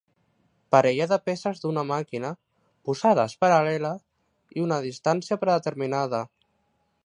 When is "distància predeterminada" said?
4.87-6.27